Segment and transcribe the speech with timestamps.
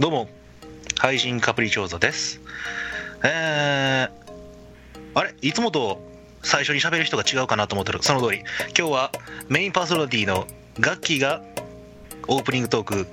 [0.00, 0.28] どうも、
[0.98, 2.40] 配信カプリチョーザです。
[3.22, 4.10] えー、
[5.12, 5.34] あれ？
[5.42, 6.00] いつもと
[6.42, 8.02] 最初に喋る人が違うかなと思ってる。
[8.02, 8.38] その通り。
[8.68, 9.12] 今日は
[9.50, 10.46] メインパーソナリティの
[10.78, 11.42] ガッキーが
[12.28, 13.06] オープニングトーク、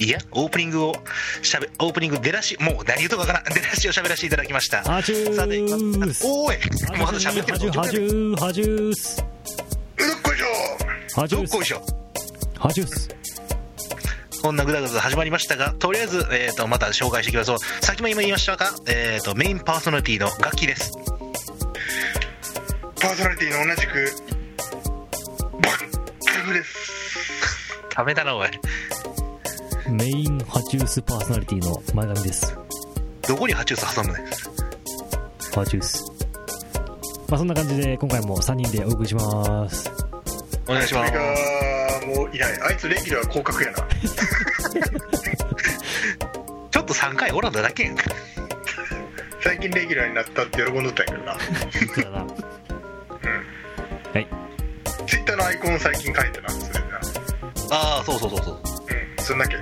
[0.00, 0.94] いや、オープニングを
[1.42, 3.44] しゃべ、オープニング出だし、もう何言うとかわからん。
[3.44, 4.82] 出だしを喋らせていただきました。
[4.82, 6.98] ハジュさて、おーい。
[6.98, 9.18] もうあと喋ってるハジュハジューハジュース。
[9.18, 9.26] どっ
[10.24, 10.46] こいしょ。
[11.20, 11.50] ハジュース。
[11.52, 11.86] どっこいしょ。
[12.58, 13.15] ハジュース
[14.46, 17.58] こんなぐだぐだ始まりましたが、とりあえず、えー、とまた紹介していきましょう。
[17.84, 20.92] さっきも今言いましたが、えー、とメインパーソナリティの楽器です。
[23.00, 24.12] パーソナリティの同じく
[25.52, 28.48] バックですダメだな、おい。
[29.90, 32.56] メインハジュースパーソナリティの前髪です
[33.26, 34.26] どこにハチュース挟むねん。
[35.56, 36.04] ハジュース
[37.28, 39.90] まあそんな感じで今回も3人でお送りします
[40.68, 41.75] お願いします
[42.06, 43.78] もういないあいつレギュラー降格やな。
[46.70, 47.96] ちょっと3回おらんだだけやん。
[49.42, 51.32] 最近レギュラーになったって喜んどったんやけどな。
[51.32, 51.40] 本
[51.94, 52.26] 当だな。
[55.06, 56.86] ツイッターのアイコン最近変えてなそれな。
[57.70, 58.54] ああ、そうそうそうそう。
[58.54, 58.58] う
[59.22, 59.24] ん。
[59.24, 59.56] そんだけ。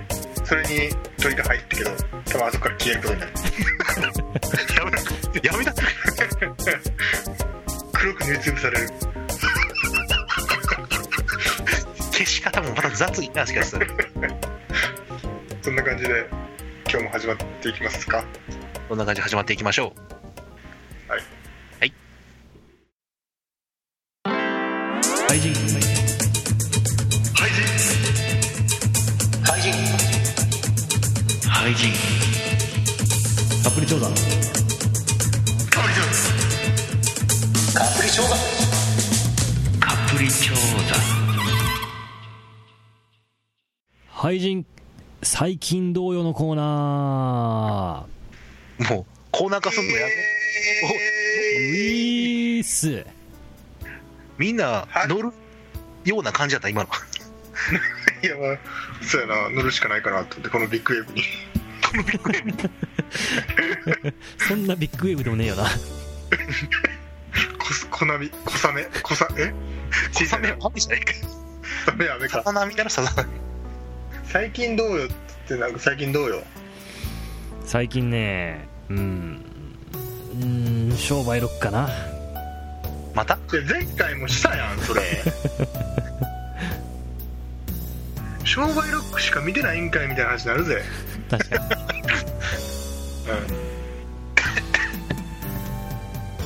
[0.45, 1.91] それに鳥が入ってけど
[2.27, 3.33] 多分あそこから消えることになる。
[4.75, 4.99] やめな、
[5.43, 5.75] やめな。
[7.93, 8.89] 黒く塗りつぶされる
[12.45, 13.79] 方もまた雑いな、しかしそ
[15.71, 16.29] んな感じで
[16.91, 18.23] 今日も始まっていきますか？
[18.87, 21.11] こんな感じで始まっていきましょう。
[21.11, 21.21] はい
[21.81, 21.93] はい。
[25.27, 25.55] 廃人
[27.33, 27.51] はい
[29.43, 29.73] 廃人。
[31.49, 31.91] 廃人。
[33.65, 34.05] カプリ調査
[35.71, 35.99] カブリち
[37.75, 38.37] カプリチョーザ。
[39.81, 40.53] カプリチョ
[44.25, 44.65] 廃人
[45.23, 48.07] 最近同様のコーナ
[48.79, 48.95] ザ。
[48.95, 50.13] もう、コーナー化すんのやめ。
[50.13, 53.05] ーウィース
[54.39, 55.31] みんな乗る
[56.07, 56.89] ような感じだった、今の。
[58.25, 58.59] いやまあ
[59.03, 61.23] そうやな乗るしかないかなと思ってこのビッグウェーブに
[64.39, 65.71] そんなビッグウェーブでもねえよなこ
[67.91, 69.53] 小波小雨小さえ？
[70.13, 71.13] 小さめ雨、雨じゃないか。
[71.85, 73.27] 小雨雨かさざ波だろ、さ。
[74.35, 75.09] 最近どうよっ
[75.47, 76.43] てなんか最近どうよ？
[77.65, 79.45] 最近ねうん。
[80.43, 81.89] うん商売ロックかな。
[83.15, 83.35] また？
[83.35, 85.03] いや前回もしたやんそれ。
[88.43, 90.83] 商売ロックしか見てないんかいみたいな話になるぜ。
[91.31, 91.63] 確かに。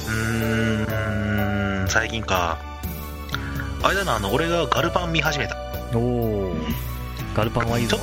[0.09, 2.59] うーん、最近か。
[3.82, 5.56] あれだな、あの、俺がガルパン見始めた。
[5.94, 6.47] おお
[7.38, 7.97] ガルパンはいいぞ。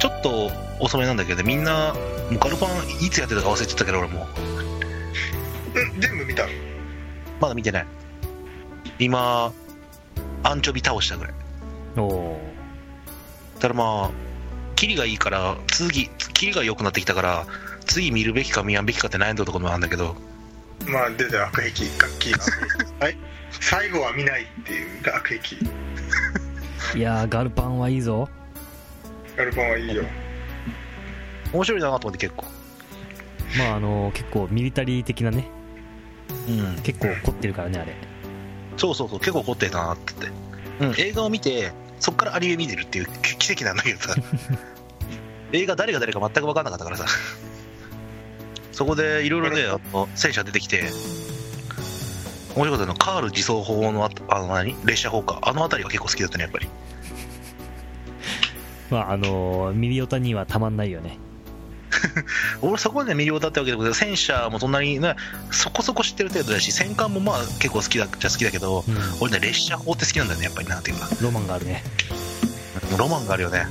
[0.00, 0.50] ちょちょっと
[0.80, 2.00] 遅めなんだけど、みんな、も
[2.32, 2.70] うガルパン
[3.00, 4.26] いつやってたか忘れてたけど、俺も。
[5.76, 5.78] う。
[5.78, 6.44] うん全部見た
[7.40, 7.86] まだ見てない。
[8.98, 9.52] 今、
[10.42, 11.34] アンチョビ倒したぐらい。
[11.98, 12.40] おお
[13.60, 14.10] ただまあ、
[14.74, 17.46] キリがいいから、次、キリが良くなってきたから、
[17.86, 20.16] 次見るべきか見やんべきかって悩んだところもあるんだけど、
[20.84, 22.38] まあ出たよ悪癖楽器が
[23.06, 23.16] はい。
[23.52, 25.56] 最後は見ないっていう悪癖
[26.96, 28.28] いやーガルパンはいいぞ
[29.36, 30.02] ガルパンはいいよ
[31.52, 32.46] 面白いなと思って結構。
[33.58, 35.48] まああの結構ミリタリー的なね
[36.48, 36.82] うん。
[36.82, 37.94] 結構凝ってるからねあれ
[38.76, 40.14] そうそうそう、結構凝ってたなって
[40.78, 40.96] 言って。
[41.02, 44.14] うん、映画を見て、そっからアニメ見てるっていう奇奇跡なんだけどさ。
[45.52, 47.06] 映画誰が誰か全く分かんなかったからさ。
[48.72, 50.90] そこでいろいろね、あの戦車出てきて、
[52.54, 54.76] 面白かったのはカール自走砲のああの何？
[54.84, 55.38] 列車砲か。
[55.42, 56.68] あの辺りが結構好きだったね、やっぱり。
[58.90, 61.18] まああのミリオタにはたまんないよね
[62.62, 65.16] 俺そこまで魅了だったわけでもない戦車もそんなにね、
[65.50, 71.08] そこそこ知ってる程度だし、戦艦もまあ結構好きだっちゃ好きだけど、うん俺ね、列車砲って好きなんだよね、やっぱりなんていうか。
[71.20, 71.82] ロマンがあるね
[72.98, 73.66] ロマンがあるよね。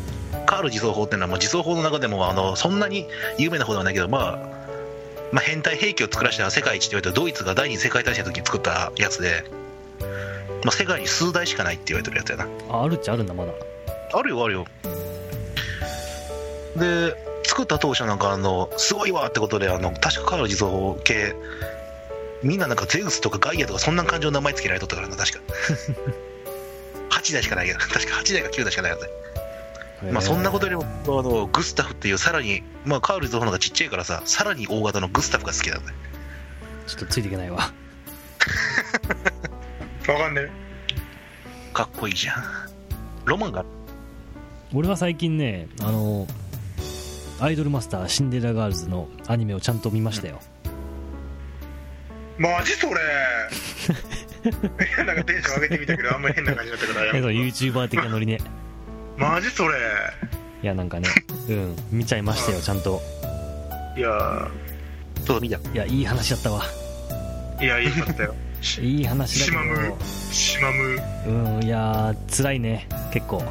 [0.45, 3.07] カール自走砲っていうのはもう自走砲の中でもあのそんなに
[3.37, 4.39] 有名な方ではないけど、まあ、
[5.31, 9.45] まあ、変態兵器を作らせた世界一って言われたドイツが第二次世界大戦の時に作ったやつで、
[10.63, 12.47] まあ、世界に数台しかないって言われてるやつやな。
[12.69, 13.53] ああるっちゃあるんだまだ
[14.13, 14.65] あるよ、あるよ。
[16.75, 21.35] で、作った当初なんかあの、すごいわってことで、あの、確かカール自走砲系、
[22.43, 25.39] みんななんかゼウスとかガイアとかそんな感じの名前つけられとったからな、確か。
[27.11, 29.25] 8台しかないけど、確か8台か9台しかないやつ。
[30.11, 35.97] まあそんなことよりもあのグスタフっていうさらに、まあ、カールズの方がちっちゃいからささらに大型のグスタフが好きなんだよ
[36.85, 37.57] ちょっとついていけないわ
[40.07, 40.49] わかんね
[41.73, 42.43] かっこいいじゃん
[43.25, 43.69] ロマンがある
[44.73, 46.27] 俺は最近ねあの
[47.39, 50.39] アイドルマスターシンデレラガールズのアニメをちゃんと見ましたよ、
[52.37, 52.93] マジそれ。
[52.93, 52.95] い
[54.97, 58.37] やなんかテンション上げてみたけどあんまり変な感じだったからえっとやめ YouTuber 的なノリね。
[59.17, 59.77] たマジそれ。
[60.63, 61.09] いやなんかね
[61.49, 63.01] うん見ちゃいましたよちゃんと。
[63.97, 64.47] いや。
[65.25, 65.57] そう見た。
[65.57, 66.63] いやいい話だったわ。
[67.61, 68.35] いやいいかったよ。
[68.81, 69.93] いい話だけしまむ。
[70.31, 70.95] しまむ。
[71.25, 73.43] どうんいやー辛いね結構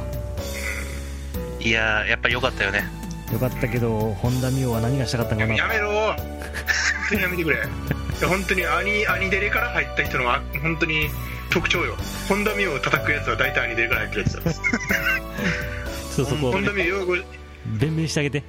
[1.65, 2.83] いやーやっぱ良かったよね。
[3.33, 5.55] よかったけど本田美桜は何がしたかったのかな。
[5.55, 5.89] やめろ。
[5.89, 6.15] 本
[7.09, 7.55] 当にやめてくれ。
[7.55, 7.59] い
[8.21, 11.07] や本当にアニアニデレから入った人のあ本当に
[11.49, 11.95] 特徴よ。
[12.29, 14.53] 本田美桜を叩くやつは大体アニデレから入ってるやつだ。
[16.11, 17.23] そうそこを本田美桜
[17.79, 18.43] 弁明してあげて。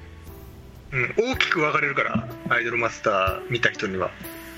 [0.93, 4.11] うん、大きく分かれるからアイドルマスター見た人には。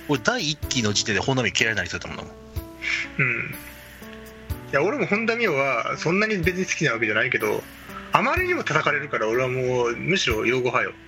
[0.08, 2.32] 俺第1期の時点で本並嫌いになりそうだったもんな。
[3.18, 3.54] うん。
[4.70, 7.62] いや俺も本田美桜はそんなに別に好きなわけじゃないけど
[8.12, 10.92] あまりにも叩かれるから俺はもうむしろ擁護派よ。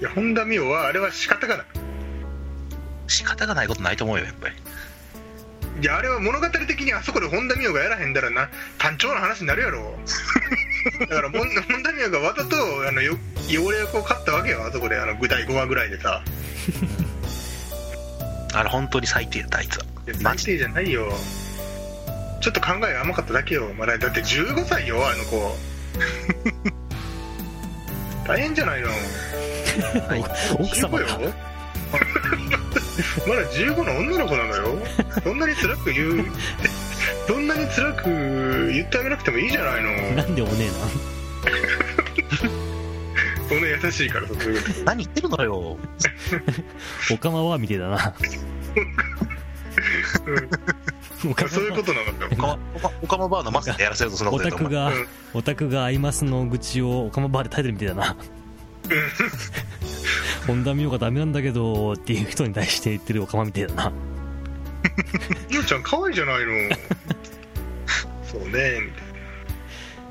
[0.00, 1.66] いや本田美桜はあれは仕方がない。
[3.06, 4.54] 仕方がないことないと思うよやっぱり。
[5.80, 8.48] いやあれは物語的にあそこで本田美桜がやらへんだらな
[8.78, 9.96] 単調な話になるやろ。
[11.00, 13.16] だから本本田美桜がわざとあのよ
[13.48, 16.22] 汚れ役を買ったわけよあそこであの第5話ぐらいでさ。
[18.54, 19.84] あれ本当に最低やったあいつは。
[20.06, 21.10] いやマジ最低じゃないよ
[22.42, 25.56] ちょっと考え甘かっただけよまだだって15歳よあの子。
[28.26, 28.88] 大変じゃないの
[30.58, 31.32] 奥様15がよ。
[33.28, 34.78] まだ15の女の子なのよ。
[35.22, 36.24] そんなに辛く言う
[37.28, 38.08] そんなに辛く
[38.72, 39.92] 言ってあげなくてもいいじゃないの。
[40.16, 40.68] なんでお姉
[43.48, 44.58] そんな優しいからさそうい。
[44.58, 45.78] うこと何言ってるのよ。
[47.12, 47.94] おかまはみてえだな。
[47.94, 48.12] おか
[50.66, 50.81] ま
[51.48, 52.06] そういうことなの
[52.52, 52.58] よ
[53.02, 55.06] オカマバーのマスターでやらせるとそんなこオタクがうん。
[55.34, 58.16] オタクがアイマスの愚痴をオカマバーで耐えてるみたいだな。
[60.46, 63.92] 本田美桜がダメなんだけどっていう人に対して言ってるオカマみたいだな。
[65.48, 66.52] ゆうちゃん可愛いじゃないの。
[68.30, 68.70] そうねみたい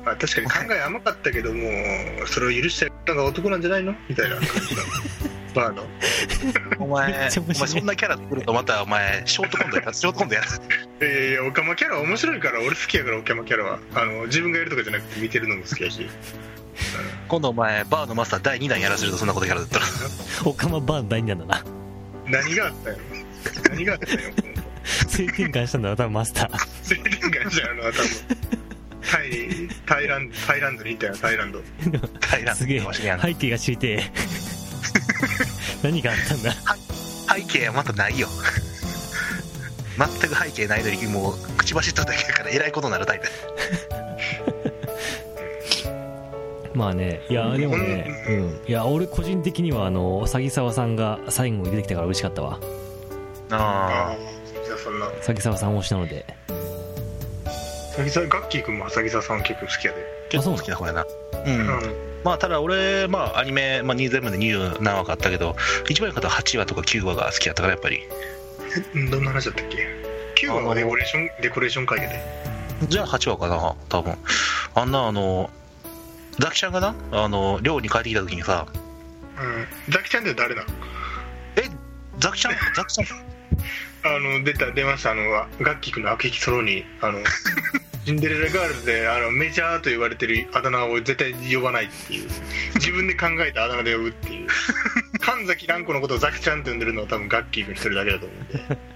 [0.04, 0.12] な。
[0.12, 1.60] あ確かに考え甘かったけども
[2.26, 3.94] それを許した人が男なんじゃないの？
[4.08, 4.36] みたいな。
[4.36, 4.82] 感じだ
[5.54, 5.84] バーの。
[6.78, 7.56] お前めっちゃ面白い。
[7.56, 10.46] お前そんなキャラ作るとまたお前ショートコントやらショートコントやら
[11.02, 13.78] いやいやオカマキャラ面白いから俺好きやからオカマキャラは。
[13.94, 16.06] あの自分がやるとかじゃなくて見てるのも好きやし。
[17.28, 19.84] 今度お前バーのマスター第2弾やらせるとそんなことキャラだったら。
[20.44, 21.64] オカマバーの第二弾だな。
[22.26, 23.70] 何があったんやろ？
[23.70, 24.34] 何があったんやろ？
[24.84, 26.58] 性転換したんだな多分マスター。
[26.82, 28.08] 性転換したやろな多分。
[29.10, 31.62] タイにタイランタイランドにいたよタイランド。
[32.30, 34.12] 平らすげえわしやん背景が知りてえ。
[35.82, 36.54] 何があったんだ？
[37.34, 38.28] 背景はまたないよ
[39.98, 43.28] 全く背景ないのにもう口走っただけだからえらいことになるタイプ。
[46.74, 48.60] まあねいやでもねううん。
[48.66, 52.58] いや俺個人的にはあの詐欺沢さんが最後に出てきたから嬉しかったわ。
[53.50, 54.16] ああ
[55.22, 56.24] 詐欺沢さん推しなので。
[57.94, 59.98] さぎさガッキー君も浅木沢さん結構好きやで。
[60.30, 61.04] 結構好きな方やな。
[61.44, 61.68] うん、うん。
[62.24, 65.56] まあただ俺まあアニメ、まあ、全部で20何話かあったけど
[65.90, 68.00] 一番良かった8話とか9話が好きやったからやっぱり。
[68.00, 68.41] え
[69.10, 69.86] どんな話だったっけ
[70.46, 72.20] ？9話はデコレーションデコレーション会やで。
[72.88, 74.16] じゃあ8話かな多分。
[74.74, 75.50] あんなあの
[76.38, 78.66] ザキちゃんがなあの寮に帰ってきた時にさ。
[78.68, 79.92] うん。
[79.92, 80.68] ザキちゃんって誰なの？
[81.56, 81.68] え
[82.18, 82.54] ザキちゃん？
[82.74, 83.06] ザキちゃん？
[84.04, 85.12] あの出た出ました。
[85.12, 85.30] あの
[85.60, 87.20] ガッキー君の悪役ソロにあの
[88.04, 92.28] シンデレラガールズであのメジャーと言われてるあだ名を絶対呼ばないっていう。
[92.74, 94.48] 自分で考えたあだ名で呼ぶっていう
[95.22, 98.78] 神崎蘭子のことをザキちゃんって呼んでるのは多分ガッキー君一人だけだと思うんで。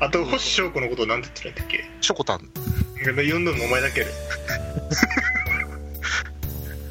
[0.00, 2.50] あと星翔子のことを何て言ってたんだっショコタン
[3.02, 4.06] け呼んどるのお前だけで。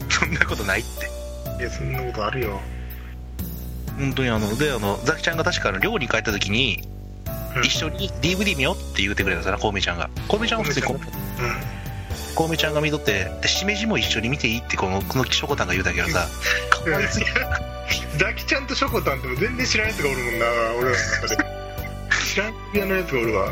[0.09, 1.05] そんなことないって。
[1.61, 2.59] いやそんなことあるよ。
[3.99, 6.83] 本当にあのであのザキちゃんが確か寮に帰った時に
[7.55, 7.63] うん。
[7.63, 10.09] 一緒に DVD 見ようって言ってくれたからコウメちゃんが。
[10.27, 10.99] コウメちゃんは普通にコウ
[12.33, 16.27] コウメちゃんが見とってでしめじも一緒に見ていいってこのこのショコタンが言うたけどさ
[16.71, 17.31] かわいすぎる
[18.17, 20.45] ザキちゃんとショコタンっても全然知らんやつがおるもんな
[20.79, 21.37] 俺らの中で。
[22.33, 23.51] 知らんピアのやつがおるわ。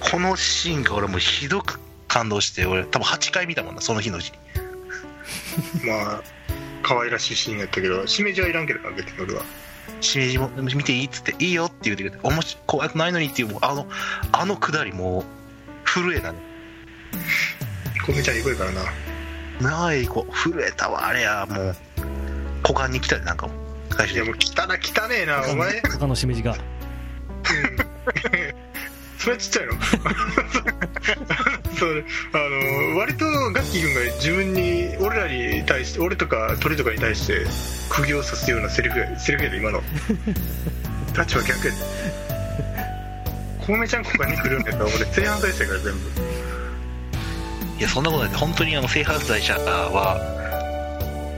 [0.00, 4.32] このシーンが俺もうひどく感動して俺多分8回見たもんなその日のうち。
[5.82, 6.22] にまあ
[6.82, 9.42] 可愛らしいシーンやったけどしめじはいらんけどな別に俺は。
[10.00, 13.86] しめじも見ていいっつっていいよって言ってくれておもし怖くないのにっていうあの
[14.32, 16.38] あのくだりもう震えたね。
[18.04, 18.82] コメちゃんいい子やからな。
[19.60, 21.76] なあいい子震えたわあれやもう
[22.66, 23.52] 股間に来たでなんかも
[23.90, 25.80] う最いや終的に汚汚ねえなお前。
[25.82, 26.56] 他のしめじが。
[29.18, 29.72] それはちっちゃいの？
[31.78, 32.38] そうあ
[32.92, 37.44] の割とガッキー君が自分に俺らに対して俺とか鳥とかに対して
[37.88, 39.82] 釘を刺すようなセリフやセリフやで今の。
[41.16, 41.78] 立場逆やで。
[43.66, 45.98] コウメちゃんこがに来るんやったら俺正反対してから全部。
[47.78, 48.34] いやそんなことない。
[48.34, 50.18] 本当にあの性犯罪者は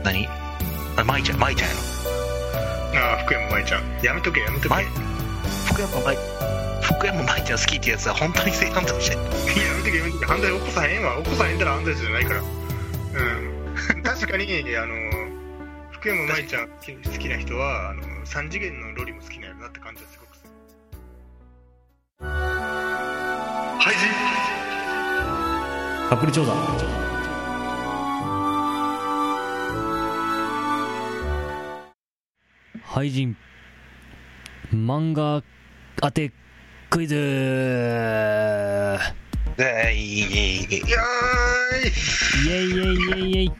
[0.03, 0.27] 何？
[0.99, 1.81] あ舞ちゃん舞ちゃんやろ。
[2.99, 4.03] ああ福山舞ちゃん。
[4.03, 4.69] やめとけやめとけ。
[4.69, 4.83] 舞
[5.65, 6.17] 福山舞
[6.81, 9.23] 福山舞ちゃん好きってやつは本当に性犯罪者やや
[9.77, 10.25] めとけやめとけ。
[10.25, 11.23] 犯罪起こさへんわ。
[11.23, 12.41] 起こさへんたら犯罪者じゃないから。
[12.41, 14.03] うん。
[14.03, 14.43] 確かに
[14.75, 14.95] あの
[15.91, 20.49] 福山舞ちゃん好きな人はあの3次元のロリも好きなんやろなって感じはすごくする。
[23.79, 24.03] 廃人
[26.09, 26.98] カップル調査
[32.89, 33.37] 廃人。
[34.73, 35.43] 漫画
[35.97, 36.31] 当て
[36.89, 37.13] クイズ。
[39.55, 42.49] でいいいやーい。
[42.49, 43.51] イエイイエイイエイイエイ。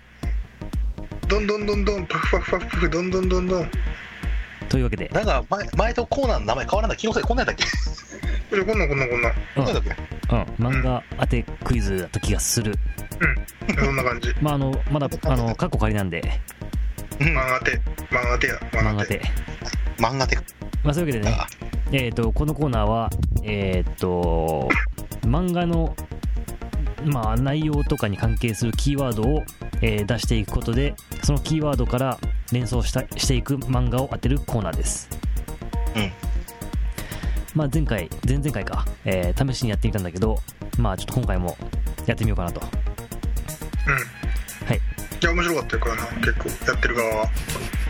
[1.27, 2.07] どんどんどんどん。
[2.07, 3.69] パフパフパフパフどんどんどんどん。
[4.67, 7.71] というわけで、なんか前前とコーナーの名前変わらない気のせいこんなんやったっけ？
[8.49, 9.31] これこんなんこんなんこんなん。
[9.31, 9.95] うんこんなんだっ
[10.31, 12.73] うん、漫画当てクイズだった気がする。
[13.77, 14.33] そんな感じ。
[14.41, 16.21] まああのまだあのカッコ仮なんで。
[16.21, 16.58] けうん
[17.19, 17.77] 漫画手
[18.09, 19.21] 漫画手や漫画で
[19.97, 20.37] 漫画って
[20.83, 21.47] まあそういうわけでねあ
[21.91, 23.09] えっ、とこのコーナーは
[23.43, 24.69] えっ、と
[25.23, 25.95] 漫画の
[27.05, 29.43] まあ内容とかに関係するキーワードを、
[29.81, 32.17] えー出していくことでそのキーワードから
[32.51, 35.09] 連想したしていく漫画を当てるコーナーです。
[35.95, 36.11] うん。
[37.55, 40.37] まあ前回前々回か、えー試しにやってみたんだけど
[40.77, 41.57] まあちょっと今回も
[42.05, 42.61] やってみようかなと。
[43.87, 43.93] うん。
[43.93, 44.18] は
[45.19, 47.29] いいや面白かったよこれな結構やってる側は。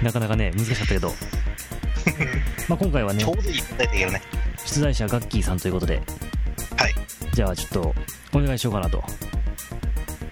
[0.02, 1.10] なかなかね難しかったけど。
[2.68, 4.22] まあ今回はねちょうどいい答えだけどね。
[4.66, 6.02] 出題者ガッキーさんということで。
[6.76, 6.96] はい。
[7.34, 7.96] じゃあちょっと
[8.34, 9.04] お願いしようかなと。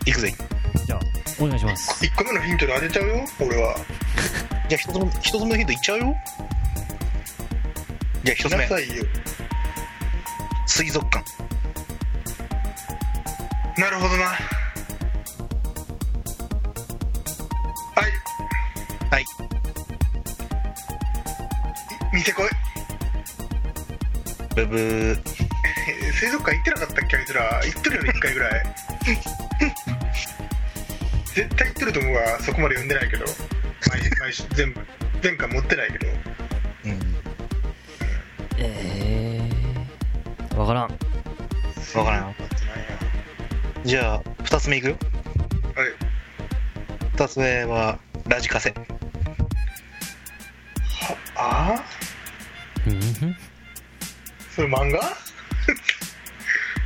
[0.06, 0.34] いくぜ。
[0.86, 1.00] じゃあ
[1.40, 2.04] お願いします。
[2.04, 3.76] 1個目のヒントで当てちゃうよ俺は。
[4.68, 6.16] じゃあ一つ目一つ目のヒントいっちゃうよ。
[8.24, 8.58] じゃあ一つ目。
[8.58, 9.04] なさいよ。
[10.66, 11.24] 水族館。
[13.78, 14.57] なるほどな
[22.28, 22.50] てこい。
[24.56, 25.12] ブブー。
[25.12, 25.22] えー
[26.12, 27.62] 水族館行ってなかったっけあいつら。
[27.64, 28.52] 行ってるよね1回ぐらい。
[31.34, 33.26] 絶対行ってると思うわそこまで読んでないけど。
[33.90, 34.86] 毎毎週全部。
[35.24, 36.08] 前回持ってないけど。
[36.86, 37.16] うん。
[38.58, 40.84] えー、わからん。
[40.84, 40.90] わ
[42.04, 42.36] からん。
[43.86, 44.98] じゃあ二つ目いくよ。
[45.76, 45.88] はい。
[47.14, 48.74] 二つ目はラジカセ
[54.68, 55.00] れ漫画？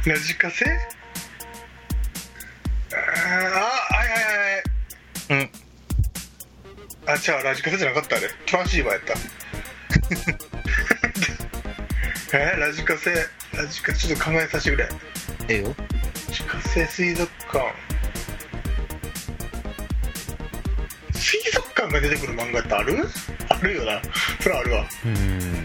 [0.06, 0.66] ラジカセ
[2.94, 4.20] あーあはいはい
[4.56, 4.64] はい
[5.30, 5.50] うん
[7.14, 9.14] あじゃあラジカセじゃなかったあれトランシーバーやった
[12.38, 13.12] えー、ラジカセ
[13.54, 14.90] ラジカセちょっと考えさせてくれラ
[15.50, 15.76] ええよ
[16.32, 17.74] ジカセ水族館
[21.14, 23.06] 水族館が出てくる漫画ってある
[23.50, 24.02] あるよな
[24.40, 25.61] それはあるわうん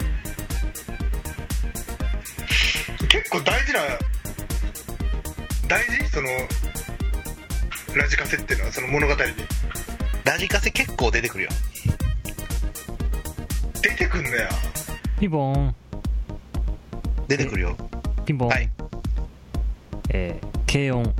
[3.36, 3.80] 結構大事な
[5.68, 6.08] 大事？
[6.08, 6.28] その
[7.94, 9.20] ラジカセっていうのはその物語に。
[10.24, 11.50] ラジカセ結構出てくるよ。
[13.82, 14.48] 出てくんのや。
[15.20, 15.74] ピンポーン。
[17.28, 17.76] 出てくるよ。
[18.24, 18.70] ピンポン、はい。
[20.10, 21.14] えー、軽音。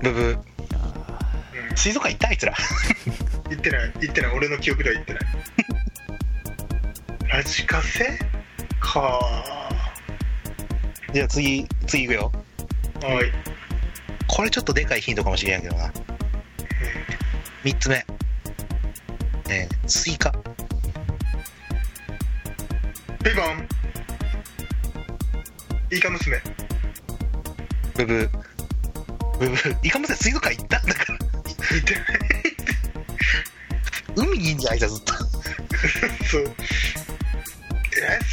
[0.00, 0.36] ブブー。
[0.36, 1.76] うん。
[1.76, 2.54] 水族館行ったあいつら。
[3.50, 3.92] 言ってない。
[4.00, 4.36] 言ってない。
[4.36, 5.22] 俺の記憶では言ってない
[7.32, 8.18] ラジカセ
[8.78, 9.18] か。
[11.14, 12.30] じゃあ次次いくよ。
[13.00, 13.32] はい。
[14.26, 15.90] これちょっとでかいヒントかもしれんけどな。
[17.64, 18.04] 3つ目。
[19.48, 20.30] えー、スイカ。
[23.24, 23.66] ピバン。
[25.90, 26.38] イカ娘。
[27.94, 28.28] ブブー。
[29.38, 29.78] ブブー。
[29.82, 31.18] イカ娘水族館行ったんだから。
[31.70, 32.02] 言ってない
[34.16, 35.14] 海にいんじゃんあいつはずっと。
[36.28, 36.44] そう。
[36.44, 36.81] え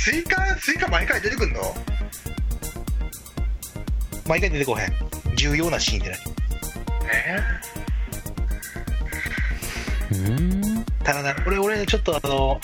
[0.01, 1.59] スイカスイカ毎回出てくんの？
[4.25, 4.93] 毎回出てこへん。
[5.35, 6.19] 重要なシーンってない
[7.11, 7.39] え
[10.13, 12.59] うんただな俺俺ちょっとあの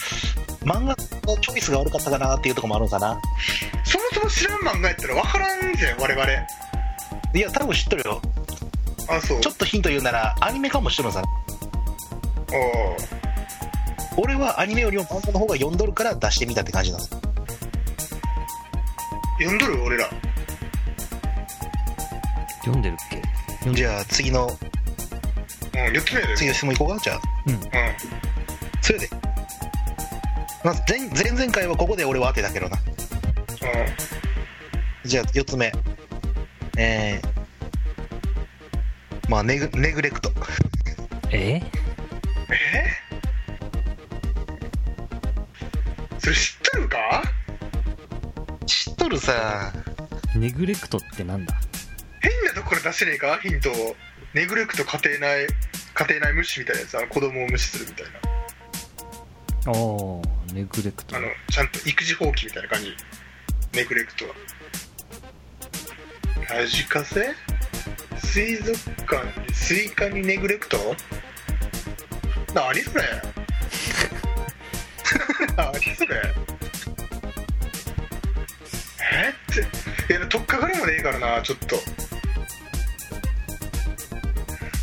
[0.61, 0.95] 漫画
[1.27, 3.19] のチョイスが悪かったかなっていうところもあるのかな。
[3.83, 6.25] そもそも知らん漫画やったら分からんじゃん我々。
[7.33, 8.21] いや多分知っとるよ。
[9.09, 9.41] あそう。
[9.41, 11.21] ちょっとヒント言うならアニメかもしっとるのさ。
[14.17, 17.14] お俺はアニメよりも漫画の方が読んどるから出してみたって感じなんです
[19.39, 20.09] 読んどる俺ら。
[22.61, 23.21] 読んでるっけ？
[23.59, 24.47] 読んでじゃあ次の。
[24.47, 24.55] うん
[25.75, 26.97] 4つ目やで次の質問いこうか？
[27.03, 27.21] じゃあ。
[27.47, 27.59] うん。
[28.81, 29.09] それで。
[30.63, 32.77] まず前前々回はここで俺は当てたけどな。
[35.03, 35.71] じゃあ4つ目。
[36.77, 37.27] えー、
[39.29, 40.31] まあネグネグレクト。
[41.29, 41.61] え？
[42.73, 42.84] え？
[49.25, 49.73] さ。
[50.35, 51.53] ネグレクトってなんだ？
[52.21, 53.39] 変なところ出せねえか？
[53.41, 53.95] ヒントを。
[54.33, 55.47] ネグレクト家庭内
[55.93, 56.97] 家庭内無視みたいなやつ。
[56.97, 58.11] あの子供を無視するみたいな。
[59.67, 59.73] ああ
[60.53, 61.15] ネグレクト。
[61.15, 62.95] あのちゃんと育児放棄みたいな感じ。
[63.73, 64.35] ネグレクトは。
[66.49, 67.33] ラジカセ？
[68.17, 68.77] 水族
[69.07, 70.77] 館にスイカにネグレクト？
[72.53, 73.03] 何それ？
[75.57, 76.21] 何それ？
[80.13, 81.77] や取っかかりもねえからなちょっと。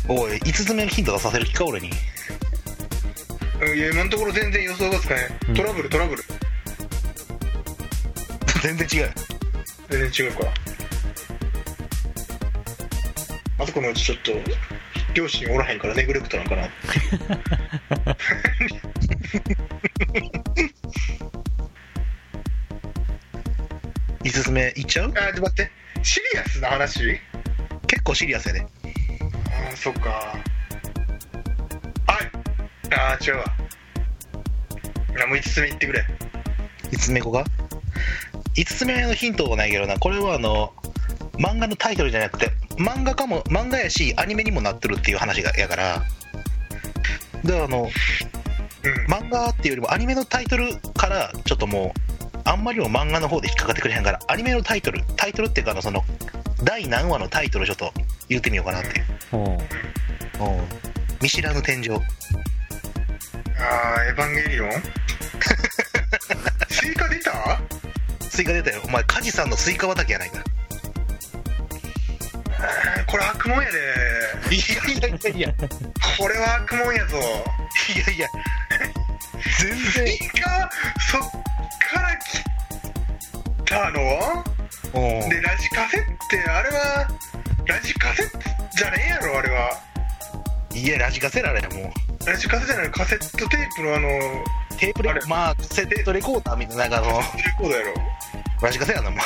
[0.09, 1.89] おい5つ目のヒント出させる気か俺に。
[1.89, 1.93] うん
[3.77, 5.55] いや今のところ全然予想がつかないうん。
[5.55, 6.23] トラブルトラブル。
[8.61, 9.11] 全然違う。
[9.89, 10.39] 全然違うか。
[13.59, 14.31] あそこのうちちょっと
[15.13, 16.63] 両親おらへんからネグレクトなんかな。
[16.65, 16.69] 5
[19.55, 19.62] つ
[24.53, 25.09] 目いっちゃう？
[25.09, 25.71] あちょっと待って。
[26.03, 27.19] シリアスな話？
[27.87, 28.61] 結構シリアスやで。
[28.61, 28.65] あ
[29.73, 30.09] あそっか。
[30.09, 30.37] はい
[32.95, 33.45] ああ違うわ。
[35.23, 36.05] あもう5つ目言ってくれ。
[36.91, 37.43] 5つ目こが
[38.55, 39.97] 5つ目のヒントはないけどな。
[39.97, 40.73] これはあの
[41.33, 46.03] 漫画のタイトルじゃなくて漫画かも漫画やしアニメにもなってるっていう話がやから。
[47.43, 47.89] であの
[48.83, 49.13] うん。
[49.13, 52.02] 漫画っていうよりもアニメのタイトルからちょっともう
[52.45, 56.03] あんまりも漫画の方で引っかかってくれへんからアニメのタイトルタイトルっていうかあのその
[56.63, 57.91] 第何話のタイトルをちょっと
[58.29, 59.43] 言ってみようかなっておう。
[59.43, 59.53] う。
[59.55, 59.57] ん
[61.21, 61.89] 見知らぬ天井。
[61.91, 61.99] あ
[63.97, 64.71] あエヴァンゲリオン？
[66.69, 67.61] スイカ出た？
[68.29, 68.81] スイカ出たよ。
[68.85, 70.43] お前加持さんのスイカ畑やないか。
[73.07, 73.77] これ悪もんやで。
[74.55, 75.37] いやいやいや。
[75.37, 75.55] いやい
[76.17, 77.17] これは悪もんやぞ。
[77.17, 78.27] やいや。
[79.59, 80.07] 全然。
[80.07, 80.69] スイカ
[81.11, 82.42] そっから来
[83.73, 83.99] たの？
[85.21, 85.29] うん。
[85.29, 87.07] でラジカセってあれは
[87.65, 88.23] ラジカセ
[88.77, 89.71] じゃねえやろあれは。
[90.73, 92.27] いやラジカセられもう。
[92.27, 94.09] ラジカセじゃないカセットテープのあの
[94.77, 95.21] テープレあれ。
[95.27, 97.19] まあセットレコーダーみたいななんかあの。
[97.19, 97.23] レ
[97.57, 97.93] コードやろ。
[98.61, 99.23] ラジカセやなまあ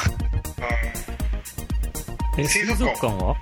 [2.38, 3.02] え水水族館。
[3.02, 3.36] 族館は？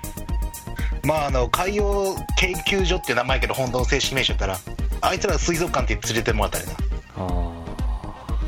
[1.04, 4.58] まああの海洋研究所っていう名前やけど本当の正式名称やったら
[5.02, 6.72] あいつら水族館って連れてもらったりな。
[7.16, 7.45] あ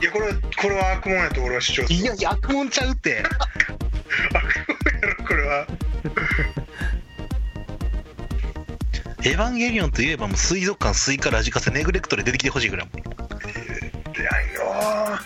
[0.00, 1.98] いやこれこれは悪もんやと俺は主張する。
[1.98, 3.22] いやいや悪もんちゃうって。
[4.32, 5.66] 悪もんやろこれは。
[9.24, 12.86] エヴァンゲリオンといえばもう水族館スイカラジカセネグレクトで出てきてほしいぐらい。
[12.86, 12.90] い
[14.20, 15.18] やよ。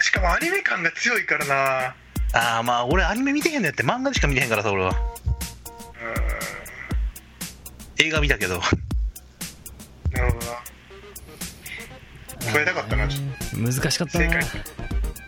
[0.00, 1.94] しかもアニメ感が強いからな。
[2.32, 4.92] ああまあ俺アニメ見てへんねんって漫画でしか見てへんからさ俺は。
[7.98, 8.60] 映画見たけど
[12.48, 13.24] あ超えたかったなちょっ
[13.60, 14.08] 難しかったな。
[14.08, 14.38] 正解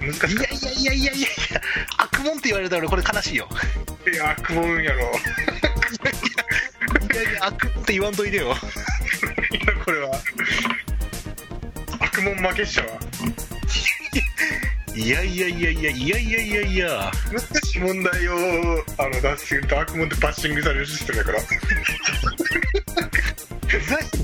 [0.01, 1.29] 難しかっいやいやいやいやいやいや
[1.99, 3.49] 悪もんって言われたら俺これ悲しいよ。
[4.05, 5.01] たいや悪もんやろ。
[5.01, 5.03] い
[7.15, 8.47] やいや悪もんって言わんといてよ。
[8.47, 8.55] いや
[9.85, 10.11] これは。
[12.01, 12.89] 悪もん負けっしゃわ
[14.95, 17.13] いやいやいやいやいやいやいやいや。
[17.31, 18.35] 難しい問題を
[18.99, 21.39] あの出すと悪もんってバッシングされるシステムやから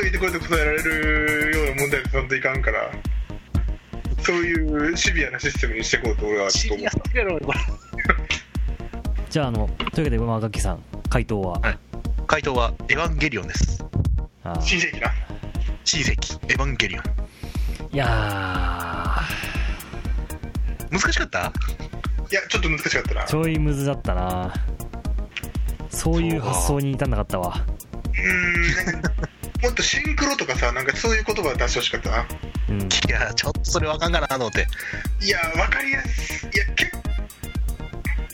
[0.00, 2.90] ちょうどいいところで答えられるような問題でさんといかんから
[4.22, 7.58] そういうシビアなシステムにしていこうと俺はちシょっと思っリアスやろこれ
[9.28, 11.78] じゃああのというわけでまあガッキーさん回答は、はい。
[12.26, 13.84] 回答はエヴァンゲリオンです。
[14.60, 15.12] 新世紀な。
[15.84, 17.02] 新世紀エヴァンゲリオン。
[17.92, 18.06] いや
[20.90, 21.52] 難しかった？
[22.30, 23.22] いやちょっと難しかったな。
[23.22, 24.54] ーちょいむずだったな。
[25.90, 27.54] そういう発想に至んなかったわ。
[27.56, 29.02] うーん
[29.62, 32.26] もっとシンクロとかさなんかそういう言葉出してほしかったな。
[32.70, 32.80] うん。
[32.82, 34.66] いやちょっとそれわかんかなと思って
[35.22, 36.50] いや分かりやすい。
[36.50, 36.90] いや結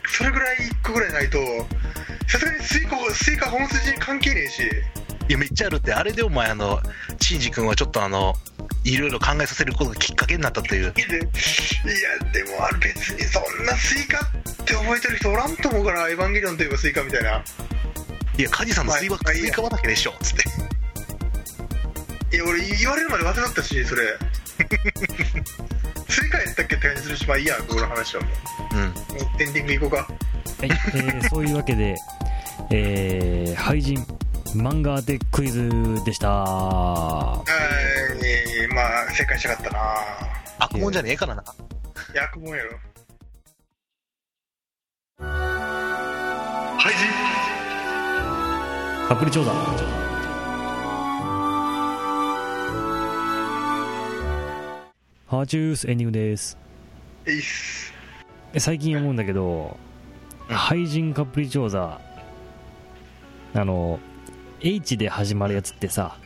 [0.09, 1.39] それぐらい1個ぐらいないと
[2.29, 4.63] さすがにスイカスイカ本筋に関係ねえし。
[5.29, 6.81] いやめっちゃあるってあれでお前あの
[7.21, 8.35] シンジ君はちょっとあの
[8.85, 10.83] いろいろ考えさせることがきっかけになったっていう。
[10.83, 14.31] いやでいやでもあれ別にそんなスイカっ
[14.65, 17.43] て覚えてる人おらんと思うからエヴァンゲリオンといえばスイカみたいな。
[18.39, 19.47] いや加持さんのスイカまあいいや。
[19.47, 20.45] スイカ畑でしょつって
[22.37, 24.03] いや俺言われるまで忘れだったしそれ。
[26.07, 28.29] 正解やったっけって感じするしまあいいやこの話はも
[28.73, 28.75] う。
[28.75, 28.93] んうも
[29.39, 29.97] うエンディングいこうか。
[29.97, 30.09] はい、
[30.65, 31.97] えーそういうわけで、
[32.71, 34.05] えー、廃人
[34.55, 35.71] 漫画当てクイズ
[36.05, 36.29] でした。
[36.31, 37.43] は
[38.69, 39.81] いまあ正解したかったな。
[40.59, 41.43] 悪もんじゃねえからな。
[42.15, 42.79] 役もんやろ。
[46.79, 47.01] 廃人。
[49.09, 49.96] カプリ調査
[55.29, 56.57] ハーチュースエンディングです。
[57.27, 57.93] いいっす。
[58.53, 59.77] え最近思うんだけど
[60.49, 60.55] うん。
[60.55, 62.01] 廃人カプリ調査
[63.53, 63.99] あの
[64.61, 66.17] H で始まるやつってさ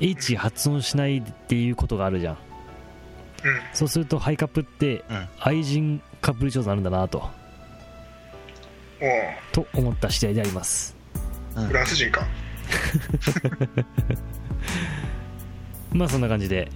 [0.00, 2.34] H 発音しないっていうことがあるじゃん。
[2.34, 2.38] うん。
[3.72, 5.28] そうするとハイカップってうん。
[5.40, 7.30] 愛人カプリ調査になるんだなと。
[9.00, 10.94] おと思った次第であります。
[11.56, 12.26] うフランス人か。
[15.90, 16.70] まあそんな感じで、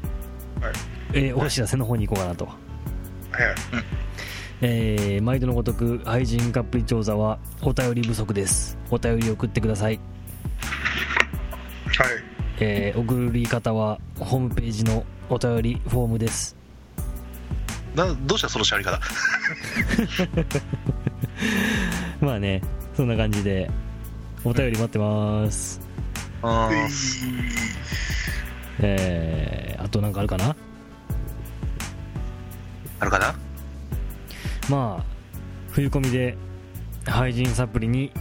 [0.58, 2.48] はいえーお知らせの方に行こうかなと、
[4.60, 8.78] えー毎度のごとく愛人カップリ調査はお便り不足です。
[8.90, 9.98] お便り送ってください、
[11.98, 12.08] はい。
[12.60, 16.56] えー送り方はホームページのお便りフォームです。
[17.94, 19.00] などうしたその喋り方？
[22.24, 22.62] まあね
[22.94, 23.68] そんな感じで
[24.44, 25.80] お便り待ってます。
[26.42, 26.88] あー
[28.82, 30.54] えー、あとなんかあるかな？
[34.70, 35.04] まあ
[35.72, 36.36] 冬込みで
[37.04, 38.12] 廃人サプリに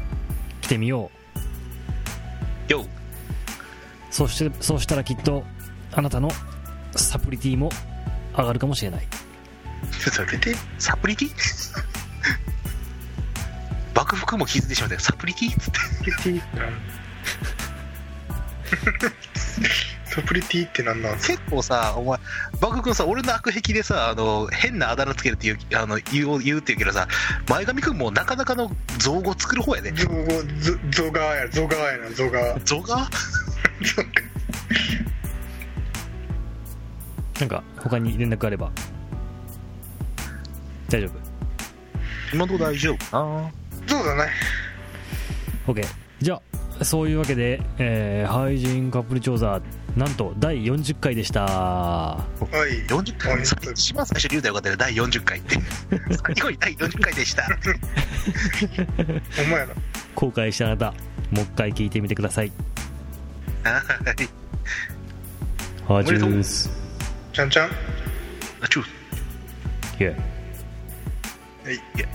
[0.61, 1.11] 来てみよ
[2.67, 2.71] う。
[2.71, 2.85] よ
[4.09, 5.43] そしてそうしたらきっと
[5.93, 6.29] あなたの
[6.95, 7.69] サプリティも
[8.35, 9.07] 上がるかもしれない。
[10.11, 11.29] それでサプリティ？
[13.93, 15.01] 爆服も気づいてしまったよ。
[15.01, 15.51] サプリティ？
[15.51, 15.79] っつって
[20.09, 22.19] サプリティってなんサプリティってなん結構さお前
[22.59, 27.07] 爆服君さ俺の悪癖でさあの変なあだ名つけるっていうあの言う言うっていうけどさ
[27.49, 30.25] 前髪君もなかなかの造語作る方やねゾウ
[30.59, 33.09] ゾゾガーやゾガーやな造がゾガ
[37.39, 38.69] なんか他に連絡あれば。
[40.89, 41.11] 大丈夫。
[42.33, 43.51] 今のとこ大丈夫かな。
[43.87, 44.31] そうだね。
[45.65, 45.85] OK
[46.19, 46.41] じゃあ
[46.81, 49.61] そういうわけで、えー、廃人カップル調査
[49.95, 51.45] なんと第40回でした。
[51.45, 52.85] はい。
[52.87, 53.33] 40回。
[53.33, 54.77] はい一番最初に言うたらよかったよ。
[54.77, 55.55] 第40回って。
[56.23, 57.43] 最後に第40回でした。
[57.43, 57.49] ほ
[59.43, 59.73] んまやな。
[60.15, 60.93] 後悔したあなた
[61.31, 62.51] もう一回聞いてみてください。
[63.63, 63.81] はい。
[65.87, 66.69] ハチュース
[67.33, 67.69] ちゃんちゃん？
[68.61, 68.79] あちゅ
[69.99, 70.11] いや。
[70.11, 70.15] は
[71.71, 71.75] い。
[71.75, 72.05] いや